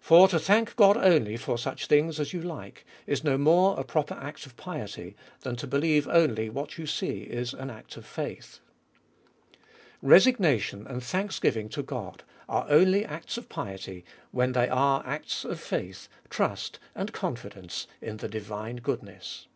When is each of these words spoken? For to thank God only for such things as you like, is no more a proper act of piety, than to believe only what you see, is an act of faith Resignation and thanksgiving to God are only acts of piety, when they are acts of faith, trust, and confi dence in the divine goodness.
For 0.00 0.28
to 0.28 0.38
thank 0.38 0.76
God 0.76 0.96
only 0.96 1.36
for 1.36 1.58
such 1.58 1.86
things 1.88 2.20
as 2.20 2.32
you 2.32 2.40
like, 2.40 2.86
is 3.08 3.24
no 3.24 3.36
more 3.36 3.74
a 3.76 3.82
proper 3.82 4.14
act 4.14 4.46
of 4.46 4.56
piety, 4.56 5.16
than 5.40 5.56
to 5.56 5.66
believe 5.66 6.06
only 6.06 6.48
what 6.48 6.78
you 6.78 6.86
see, 6.86 7.22
is 7.22 7.54
an 7.54 7.68
act 7.68 7.96
of 7.96 8.06
faith 8.06 8.60
Resignation 10.00 10.86
and 10.86 11.02
thanksgiving 11.02 11.68
to 11.70 11.82
God 11.82 12.22
are 12.48 12.66
only 12.68 13.04
acts 13.04 13.36
of 13.36 13.48
piety, 13.48 14.04
when 14.30 14.52
they 14.52 14.68
are 14.68 15.02
acts 15.04 15.44
of 15.44 15.58
faith, 15.58 16.06
trust, 16.30 16.78
and 16.94 17.12
confi 17.12 17.52
dence 17.54 17.88
in 18.00 18.18
the 18.18 18.28
divine 18.28 18.76
goodness. 18.76 19.48